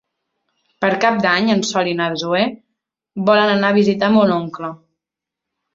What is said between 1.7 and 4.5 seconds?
Sol i na Zoè volen anar a visitar mon